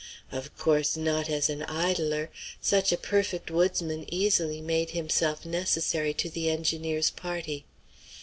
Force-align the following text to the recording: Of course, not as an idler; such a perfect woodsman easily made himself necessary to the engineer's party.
Of 0.31 0.57
course, 0.57 0.97
not 0.97 1.29
as 1.29 1.47
an 1.47 1.61
idler; 1.61 2.31
such 2.59 2.91
a 2.91 2.97
perfect 2.97 3.51
woodsman 3.51 4.07
easily 4.11 4.59
made 4.59 4.89
himself 4.97 5.45
necessary 5.45 6.11
to 6.15 6.27
the 6.27 6.49
engineer's 6.49 7.11
party. 7.11 7.65